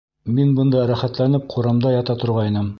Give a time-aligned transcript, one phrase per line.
[0.37, 2.69] —Мин бында рәхәтләнеп ҡурамда ята торғайным.